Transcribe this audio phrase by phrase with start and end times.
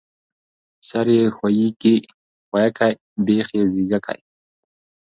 [0.45, 1.95] ـ سر يې ښويکى،
[3.25, 4.17] بېخ يې زيږکى.